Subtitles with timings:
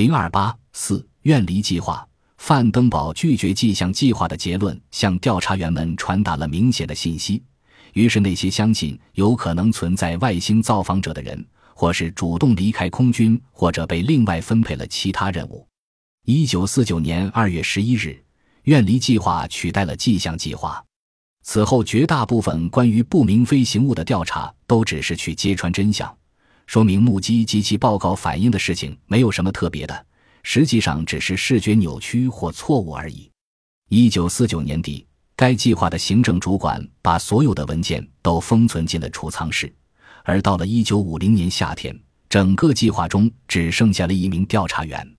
[0.00, 2.08] 零二八四院离计划，
[2.38, 7.42] 范登堡拒绝迹象计划的结论向调查员们传达了明显的信息。
[7.92, 15.68] 于是，那些相信有可能存在外星造访者的人，或是主动离开空军，或者被另外分配了其他任务。
[16.24, 18.24] 一九四九年二月十一日，
[18.62, 20.82] 院离计划取代了迹象计划。
[21.42, 26.10] 此后，绝大部分关于不明飞行物的调查都只是去揭穿真相。
[26.70, 30.06] 说明目击及其报告反映的事情没有什么特别的，
[30.44, 33.28] 实际上只是视觉扭曲或错误而已。
[33.88, 35.04] 一九四九年底，
[35.34, 39.74] 该计划的行政主管把所有的文件都封存进了储藏室，
[40.22, 41.92] 而到了一九五零年夏天，
[42.28, 45.16] 整个计划中只剩下了一名调查员。